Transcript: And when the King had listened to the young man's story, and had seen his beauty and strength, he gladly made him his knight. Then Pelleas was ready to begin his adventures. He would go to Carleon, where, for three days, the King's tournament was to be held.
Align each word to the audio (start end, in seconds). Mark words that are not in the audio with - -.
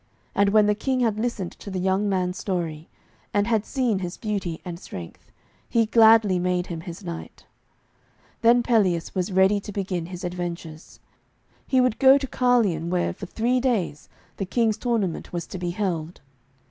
And 0.33 0.49
when 0.49 0.65
the 0.65 0.73
King 0.73 1.01
had 1.01 1.19
listened 1.19 1.51
to 1.51 1.69
the 1.69 1.77
young 1.77 2.09
man's 2.09 2.39
story, 2.39 2.89
and 3.35 3.45
had 3.45 3.67
seen 3.67 3.99
his 3.99 4.17
beauty 4.17 4.59
and 4.65 4.79
strength, 4.79 5.31
he 5.69 5.85
gladly 5.85 6.39
made 6.39 6.65
him 6.65 6.81
his 6.81 7.03
knight. 7.03 7.45
Then 8.41 8.63
Pelleas 8.63 9.13
was 9.13 9.31
ready 9.31 9.59
to 9.59 9.71
begin 9.71 10.07
his 10.07 10.23
adventures. 10.23 10.99
He 11.67 11.79
would 11.79 11.99
go 11.99 12.17
to 12.17 12.25
Carleon, 12.25 12.89
where, 12.89 13.13
for 13.13 13.27
three 13.27 13.59
days, 13.59 14.09
the 14.37 14.45
King's 14.47 14.77
tournament 14.79 15.31
was 15.31 15.45
to 15.45 15.59
be 15.59 15.69
held. 15.69 16.21